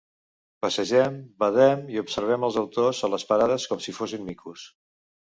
Passegem, 0.65 1.17
badem 1.43 1.83
i 1.95 1.99
observem 2.01 2.45
els 2.47 2.57
autors 2.61 3.01
a 3.07 3.09
les 3.17 3.25
parades 3.33 3.67
com 3.75 3.83
si 3.89 3.95
fossin 3.99 4.25
micos. 4.31 4.65